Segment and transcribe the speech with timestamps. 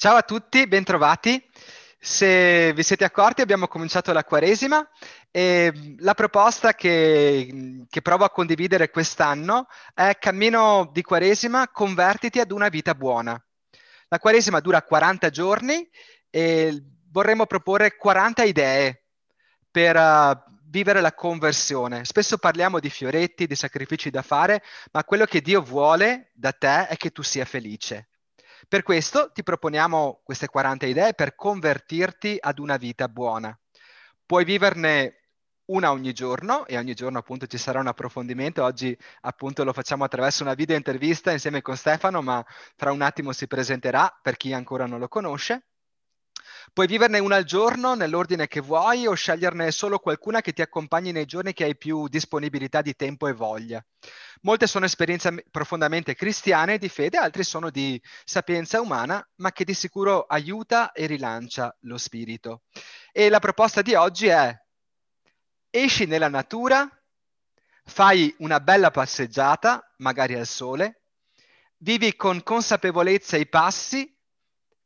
[0.00, 1.44] Ciao a tutti, bentrovati.
[1.98, 4.88] Se vi siete accorti abbiamo cominciato la Quaresima
[5.28, 12.52] e la proposta che, che, provo a condividere quest'anno è cammino di Quaresima, convertiti ad
[12.52, 13.44] una vita buona.
[14.06, 15.84] La Quaresima dura 40 giorni
[16.30, 16.80] e
[17.10, 19.02] vorremmo proporre 40 idee
[19.68, 22.04] per uh, vivere la conversione.
[22.04, 24.62] Spesso parliamo di fioretti, di sacrifici da fare,
[24.92, 28.10] ma quello che Dio vuole da te è che tu sia felice.
[28.68, 33.58] Per questo ti proponiamo queste 40 idee per convertirti ad una vita buona.
[34.26, 35.30] Puoi viverne
[35.70, 38.62] una ogni giorno e ogni giorno appunto ci sarà un approfondimento.
[38.62, 42.44] Oggi appunto lo facciamo attraverso una video intervista insieme con Stefano, ma
[42.76, 45.67] tra un attimo si presenterà per chi ancora non lo conosce.
[46.78, 51.10] Puoi viverne una al giorno nell'ordine che vuoi o sceglierne solo qualcuna che ti accompagni
[51.10, 53.84] nei giorni che hai più disponibilità di tempo e voglia.
[54.42, 59.74] Molte sono esperienze profondamente cristiane di fede, altre sono di sapienza umana, ma che di
[59.74, 62.62] sicuro aiuta e rilancia lo spirito.
[63.10, 64.56] E la proposta di oggi è
[65.70, 66.88] esci nella natura,
[67.86, 71.02] fai una bella passeggiata, magari al sole,
[71.78, 74.16] vivi con consapevolezza i passi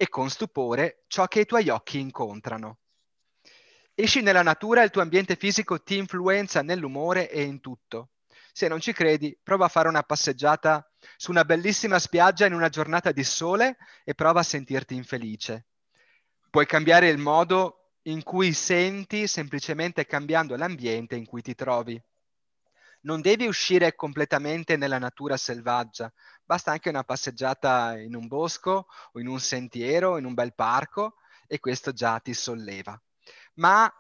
[0.03, 2.79] e con stupore ciò che i tuoi occhi incontrano.
[3.95, 8.09] Esci nella natura e il tuo ambiente fisico ti influenza nell'umore e in tutto.
[8.51, 10.85] Se non ci credi, prova a fare una passeggiata
[11.17, 15.67] su una bellissima spiaggia in una giornata di sole e prova a sentirti infelice.
[16.51, 22.03] Puoi cambiare il modo in cui senti semplicemente cambiando l'ambiente in cui ti trovi
[23.03, 26.13] non devi uscire completamente nella natura selvaggia,
[26.53, 31.15] basta anche una passeggiata in un bosco o in un sentiero, in un bel parco
[31.47, 33.01] e questo già ti solleva.
[33.55, 33.91] Ma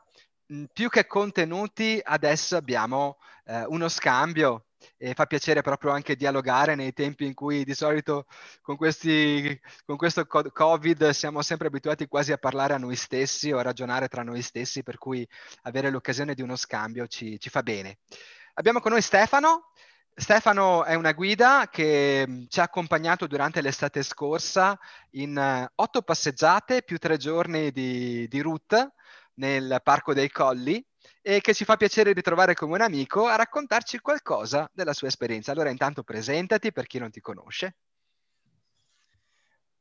[0.70, 4.66] più che contenuti, adesso abbiamo eh, uno scambio
[4.98, 8.26] e fa piacere proprio anche dialogare nei tempi in cui di solito
[8.60, 13.56] con, questi, con questo Covid siamo sempre abituati quasi a parlare a noi stessi o
[13.56, 15.26] a ragionare tra noi stessi, per cui
[15.62, 18.00] avere l'occasione di uno scambio ci, ci fa bene.
[18.54, 19.70] Abbiamo con noi Stefano.
[20.14, 24.78] Stefano è una guida che mm, ci ha accompagnato durante l'estate scorsa
[25.12, 28.92] in uh, otto passeggiate più tre giorni di, di route
[29.34, 30.84] nel Parco dei Colli
[31.22, 35.52] e che ci fa piacere ritrovare come un amico a raccontarci qualcosa della sua esperienza.
[35.52, 37.76] Allora intanto presentati per chi non ti conosce.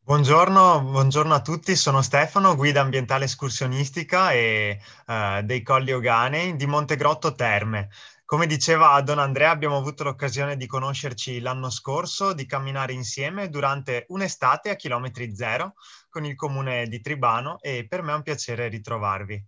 [0.04, 6.66] Buongiorno, buongiorno, a tutti, sono Stefano, guida ambientale escursionistica e uh, dei Colli Oganei di
[6.66, 7.90] Montegrotto Terme.
[8.32, 14.06] Come diceva Don Andrea, abbiamo avuto l'occasione di conoscerci l'anno scorso, di camminare insieme durante
[14.08, 15.74] un'estate a chilometri zero
[16.08, 19.46] con il comune di Tribano e per me è un piacere ritrovarvi.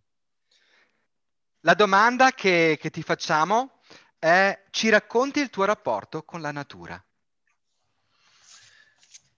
[1.61, 3.79] La domanda che, che ti facciamo
[4.19, 7.01] è ci racconti il tuo rapporto con la natura?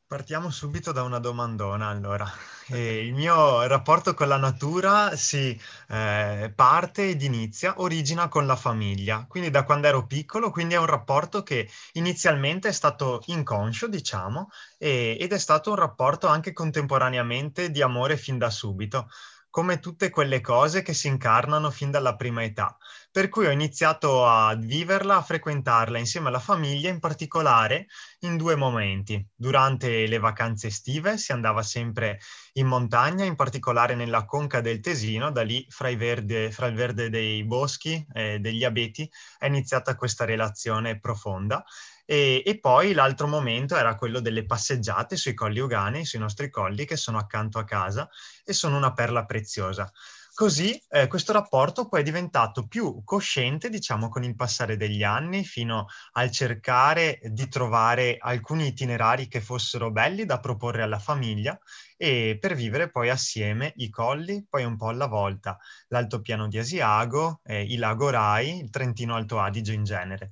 [0.08, 2.26] Partiamo subito da una domandona, allora.
[2.68, 5.56] E il mio rapporto con la natura si
[5.88, 10.80] eh, parte ed inizia, origina con la famiglia, quindi da quando ero piccolo, quindi è
[10.80, 14.50] un rapporto che inizialmente è stato inconscio, diciamo,
[14.80, 19.10] e, ed è stato un rapporto anche contemporaneamente di amore fin da subito
[19.52, 22.76] come tutte quelle cose che si incarnano fin dalla prima età.
[23.16, 27.88] Per cui ho iniziato a viverla, a frequentarla insieme alla famiglia, in particolare
[28.26, 29.26] in due momenti.
[29.34, 32.20] Durante le vacanze estive si andava sempre
[32.56, 37.10] in montagna, in particolare nella conca del Tesino, da lì fra, verde, fra il verde
[37.10, 39.10] dei boschi e degli abeti
[39.40, 41.64] è iniziata questa relazione profonda
[42.04, 46.86] e, e, poi l'altro momento era quello delle passeggiate sui colli Uganei, sui nostri colli
[46.86, 48.10] che sono accanto a casa
[48.44, 49.92] e sono una perla preziosa.
[50.36, 55.46] Così eh, questo rapporto poi è diventato più cosciente, diciamo, con il passare degli anni,
[55.46, 61.58] fino al cercare di trovare alcuni itinerari che fossero belli da proporre alla famiglia
[61.96, 65.58] e per vivere poi assieme i colli, poi un po' alla volta,
[65.88, 70.32] l'altopiano di Asiago, eh, il lago Rai, il Trentino Alto Adige in genere.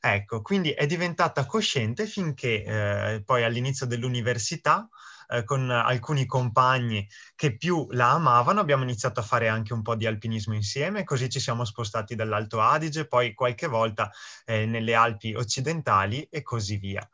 [0.00, 4.88] Ecco, quindi è diventata cosciente finché eh, poi all'inizio dell'università
[5.28, 9.94] eh, con alcuni compagni che più la amavano, abbiamo iniziato a fare anche un po'
[9.96, 14.10] di alpinismo insieme, così ci siamo spostati dall'Alto Adige, poi qualche volta
[14.44, 17.08] eh, nelle Alpi occidentali e così via.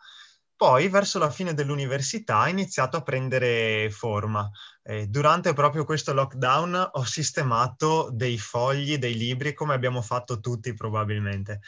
[0.60, 4.46] Poi, verso la fine dell'università, ha iniziato a prendere forma.
[4.82, 10.74] Eh, durante proprio questo lockdown ho sistemato dei fogli, dei libri, come abbiamo fatto tutti
[10.74, 11.60] probabilmente.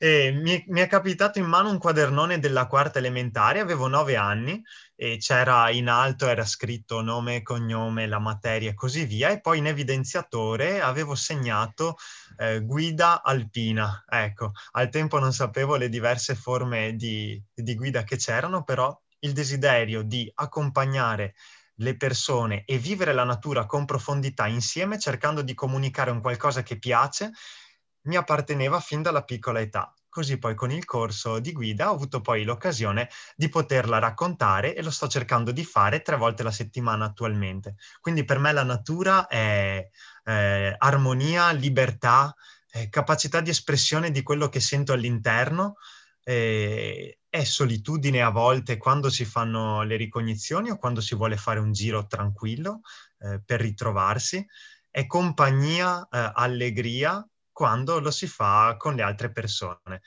[0.00, 4.62] E mi, mi, è capitato in mano un quadernone della quarta elementare, avevo nove anni
[4.94, 9.58] e c'era in alto, era scritto nome, cognome, la materia e così via, e poi
[9.58, 11.96] in evidenziatore avevo segnato
[12.36, 14.04] eh, guida alpina.
[14.08, 19.32] Ecco, al tempo non sapevo le diverse forme di, di guida che c'erano, però il
[19.32, 21.34] desiderio di accompagnare
[21.80, 26.78] le persone e vivere la natura con profondità insieme, cercando di comunicare un qualcosa che
[26.78, 27.32] piace,
[28.08, 29.92] mi apparteneva fin dalla piccola età.
[30.08, 34.82] Così poi con il corso di guida ho avuto poi l'occasione di poterla raccontare e
[34.82, 37.76] lo sto cercando di fare tre volte la settimana attualmente.
[38.00, 39.86] Quindi per me la natura è
[40.24, 42.34] eh, armonia, libertà,
[42.72, 45.76] eh, capacità di espressione di quello che sento all'interno,
[46.24, 51.60] eh, è solitudine a volte quando si fanno le ricognizioni o quando si vuole fare
[51.60, 52.80] un giro tranquillo
[53.18, 54.44] eh, per ritrovarsi,
[54.90, 57.24] è compagnia, eh, allegria
[57.58, 60.02] quando lo si fa con le altre persone.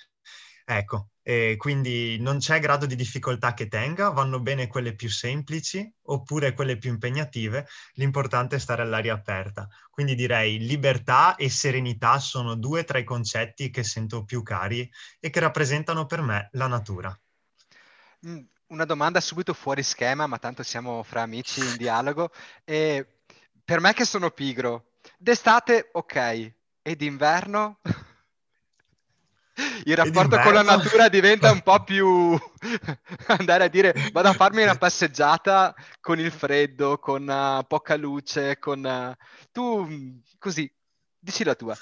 [0.64, 5.94] Ecco, e quindi non c'è grado di difficoltà che tenga, vanno bene quelle più semplici
[6.04, 9.68] oppure quelle più impegnative, l'importante è stare all'aria aperta.
[9.90, 14.90] Quindi direi libertà e serenità sono due tra i concetti che sento più cari
[15.20, 17.20] e che rappresentano per me la natura.
[18.28, 22.32] Mm, una domanda subito fuori schema, ma tanto siamo fra amici in dialogo.
[22.64, 23.24] E
[23.62, 27.80] per me che sono pigro, d'estate ok, e d'inverno
[29.86, 32.38] il rapporto con la natura diventa un po' più
[33.28, 38.58] andare a dire vado a farmi una passeggiata con il freddo, con uh, poca luce,
[38.60, 38.84] con...
[38.84, 39.14] Uh...
[39.52, 40.72] tu così,
[41.20, 41.78] dici la tua.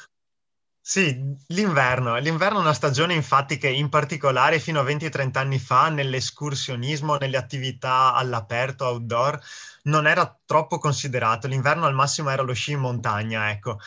[0.92, 1.16] Sì,
[1.50, 2.18] l'inverno.
[2.18, 7.38] L'inverno è una stagione infatti che in particolare fino a 20-30 anni fa nell'escursionismo, nelle
[7.38, 9.40] attività all'aperto, outdoor,
[9.84, 11.46] non era troppo considerato.
[11.48, 13.78] L'inverno al massimo era lo sci in montagna, ecco.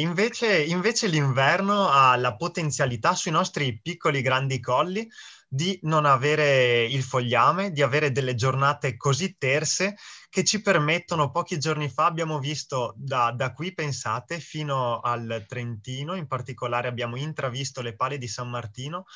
[0.00, 5.08] Invece, invece l'inverno ha la potenzialità sui nostri piccoli grandi colli
[5.48, 9.96] di non avere il fogliame, di avere delle giornate così terse
[10.28, 16.14] che ci permettono, pochi giorni fa abbiamo visto da, da, qui, pensate, fino al Trentino,
[16.14, 19.06] in particolare abbiamo intravisto le pale di San Martino,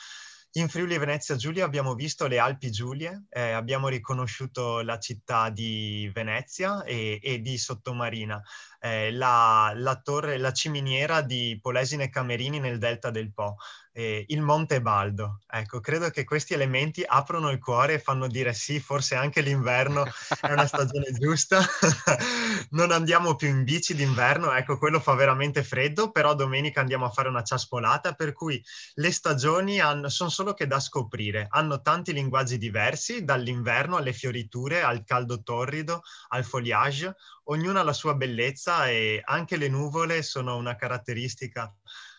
[0.57, 6.11] in Friuli Venezia Giulia abbiamo visto le Alpi Giulie, eh, abbiamo riconosciuto la città di
[6.13, 8.43] Venezia e, e di Sottomarina,
[8.83, 13.57] eh, la, la, torre, la ciminiera di Polesine Camerini nel delta del Po
[13.93, 15.41] eh, il Monte Baldo.
[15.49, 20.05] Ecco, credo che questi elementi aprono il cuore e fanno dire sì, forse anche l'inverno
[20.41, 21.61] è una stagione giusta.
[22.71, 27.11] non andiamo più in bici d'inverno, ecco, quello fa veramente freddo, però domenica andiamo a
[27.11, 28.63] fare una ciaspolata, per cui
[28.95, 31.47] le stagioni hanno, sono solo che da scoprire.
[31.51, 37.15] Hanno tanti linguaggi diversi, dall'inverno alle fioriture, al caldo torrido, al foliage.
[37.45, 41.73] Ognuna ha la sua bellezza e anche le nuvole sono una caratteristica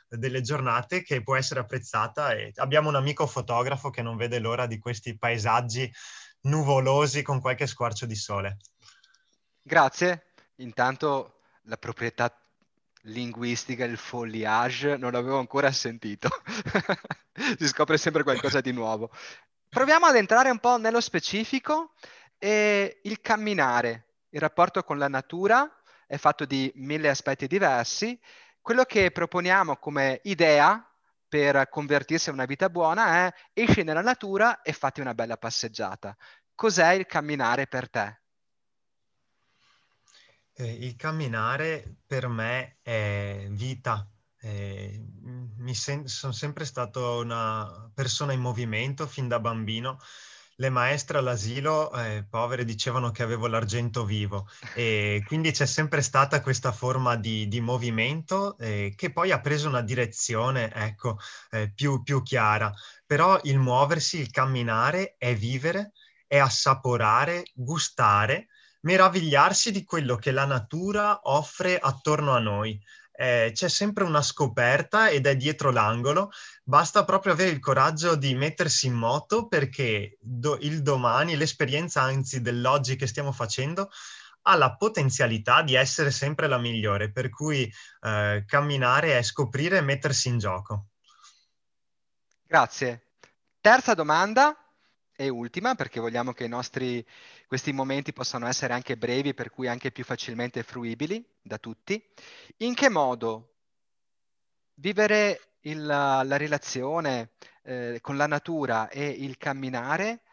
[0.07, 4.65] delle giornate che può essere apprezzata e abbiamo un amico fotografo che non vede l'ora
[4.67, 5.91] di questi paesaggi
[6.41, 8.57] nuvolosi con qualche squarcio di sole.
[9.61, 10.27] Grazie.
[10.57, 12.35] Intanto la proprietà
[13.03, 16.29] linguistica, il foliage, non l'avevo ancora sentito.
[17.57, 19.11] si scopre sempre qualcosa di nuovo.
[19.69, 21.93] Proviamo ad entrare un po' nello specifico.
[22.37, 25.65] E il camminare, il rapporto con la natura
[26.13, 28.19] è fatto di mille aspetti diversi
[28.61, 30.87] quello che proponiamo come idea
[31.27, 36.15] per convertirsi a una vita buona è esci nella natura e fatti una bella passeggiata.
[36.53, 38.21] Cos'è il camminare per te?
[40.53, 44.07] Eh, il camminare per me è vita.
[44.39, 45.03] Eh,
[45.71, 49.99] sen- sono sempre stato una persona in movimento fin da bambino
[50.57, 56.41] le maestre all'asilo, eh, povere, dicevano che avevo l'argento vivo e quindi c'è sempre stata
[56.41, 61.17] questa forma di, di movimento eh, che poi ha preso una direzione, ecco,
[61.51, 62.71] eh, più, più chiara.
[63.05, 65.91] Però il muoversi, il camminare è vivere,
[66.27, 68.47] è assaporare, gustare,
[68.81, 72.79] meravigliarsi di quello che la natura offre attorno a noi
[73.15, 76.31] eh, c'è sempre una scoperta ed è dietro l'angolo,
[76.63, 82.41] basta proprio avere il coraggio di mettersi in moto perché do, il domani, l'esperienza anzi
[82.41, 83.91] dell'oggi che stiamo facendo,
[84.45, 89.81] ha la potenzialità di essere sempre la migliore, per cui eh, camminare è scoprire e
[89.81, 90.87] mettersi in gioco.
[92.45, 93.07] Grazie.
[93.61, 94.62] Terza domanda
[95.15, 97.05] e ultima, perché vogliamo che nostri
[97.47, 102.03] questi momenti possano essere anche brevi, per cui anche più facilmente fruibili da tutti.
[102.57, 103.53] In che modo
[104.75, 107.31] vivere il, la relazione
[107.63, 110.23] eh, con la natura e il camminare,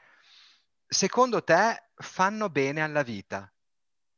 [0.86, 3.52] secondo te, fanno bene alla vita?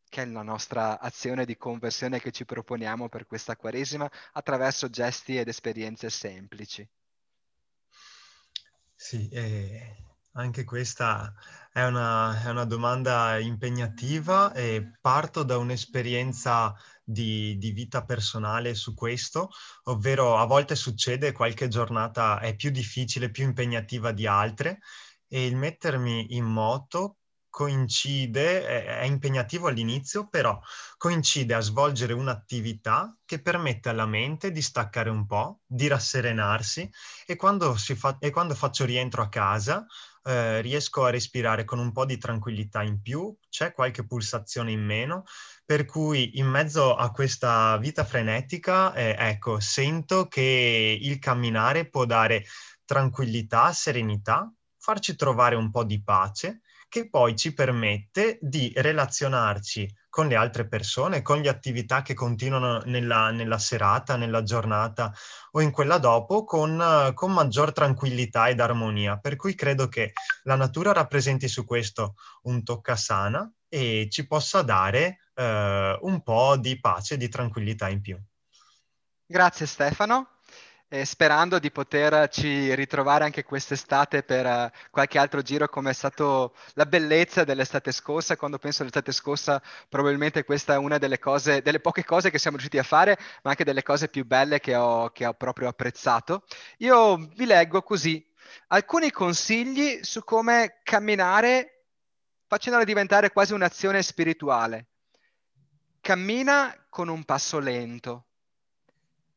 [0.09, 5.39] Che è la nostra azione di conversione che ci proponiamo per questa Quaresima attraverso gesti
[5.39, 6.87] ed esperienze semplici.
[8.95, 11.35] Sì, eh, anche questa
[11.73, 18.95] è una, è una, domanda impegnativa e parto da un'esperienza di, di, vita personale su
[18.95, 19.51] questo,
[19.85, 24.81] ovvero a volte succede qualche giornata è più difficile, più impegnativa di altre
[25.27, 27.17] e il mettermi in moto
[27.49, 30.59] coincide, è, è impegnativo all'inizio, però
[30.97, 36.91] coincide a svolgere un'attività che permette alla mente di staccare un po', di rasserenarsi
[37.27, 39.87] e quando, fa, e quando faccio rientro a casa
[40.25, 44.85] eh, riesco a respirare con un po' di tranquillità in più, c'è qualche pulsazione in
[44.85, 45.25] meno,
[45.65, 52.05] per cui in mezzo a questa vita frenetica, eh, ecco, sento che il camminare può
[52.05, 52.45] dare
[52.85, 56.62] tranquillità, serenità, farci trovare un po' di pace
[56.93, 62.83] che poi ci permette di relazionarci con le altre persone, con le attività che continuano
[62.85, 65.11] nella, nella serata, nella giornata
[65.53, 69.17] o in quella dopo, con, con, maggior tranquillità ed armonia.
[69.17, 75.31] Per cui credo che la natura rappresenti su questo un toccasana e ci possa dare
[75.35, 78.21] eh, un po' di pace e di tranquillità in più.
[79.25, 80.41] Grazie Stefano
[80.93, 86.55] eh, sperando di poterci ritrovare anche quest'estate per uh, qualche altro giro come è stato
[86.75, 88.37] la bellezza dell'estate scorsa.
[88.37, 92.59] Quando penso all'estate scorsa probabilmente questa è una delle cose, delle poche cose che siamo
[92.59, 96.45] riusciti a fare, ma anche delle cose più belle che ho, che ho proprio apprezzato.
[96.79, 98.23] Io vi leggo così
[98.67, 101.85] alcuni consigli su come camminare
[102.49, 104.89] facendola diventare quasi un'azione spirituale.
[106.03, 108.27] Cammina con un passo lento.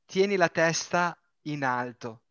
[0.05, 2.21] Tieni la testa in alto.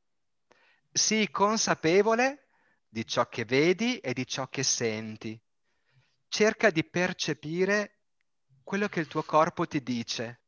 [0.93, 2.47] Sii consapevole
[2.89, 5.39] di ciò che vedi e di ciò che senti.
[6.29, 7.99] Cerca di percepire
[8.63, 10.41] quello che il tuo corpo ti dice.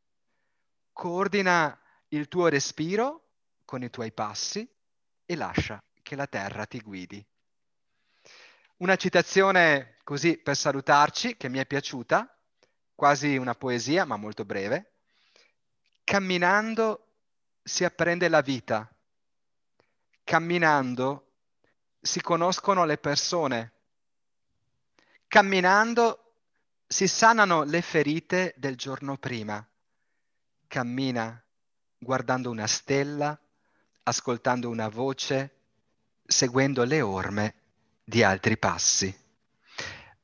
[0.92, 3.30] Coordina il tuo respiro
[3.64, 4.68] con i tuoi passi
[5.26, 7.24] e lascia che la terra ti guidi.
[8.78, 12.32] Una citazione così per salutarci che mi è piaciuta,
[12.94, 14.92] quasi una poesia ma molto breve.
[16.04, 17.05] Camminando
[17.66, 18.88] si apprende la vita.
[20.22, 21.32] Camminando
[22.00, 23.72] si conoscono le persone.
[25.26, 26.34] Camminando
[26.86, 29.66] si sanano le ferite del giorno prima.
[30.68, 31.42] Cammina
[31.98, 33.36] guardando una stella,
[34.04, 35.56] ascoltando una voce,
[36.24, 37.54] seguendo le orme
[38.04, 39.25] di altri passi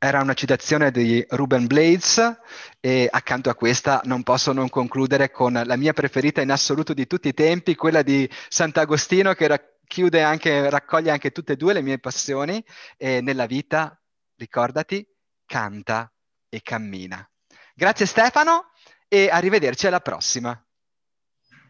[0.05, 2.41] era una citazione di Ruben Blades
[2.81, 7.07] e accanto a questa non posso non concludere con la mia preferita in assoluto di
[7.07, 11.83] tutti i tempi, quella di Sant'Agostino che racchiude anche, raccoglie anche tutte e due le
[11.83, 12.61] mie passioni
[12.97, 13.97] e nella vita,
[14.35, 15.07] ricordati,
[15.47, 16.13] canta
[16.49, 17.25] e cammina.
[17.73, 18.73] Grazie Stefano
[19.07, 20.61] e arrivederci alla prossima.